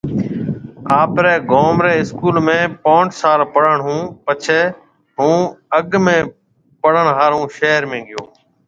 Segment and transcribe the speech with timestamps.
[1.01, 4.61] آپري گوم ري اسڪول ۾ پونچ سال پڙهڻ هُون پڇي
[5.17, 5.39] هَون
[5.77, 6.15] اڳ ۾
[6.81, 8.23] پڙهڻ هارو شهر ۾ گيو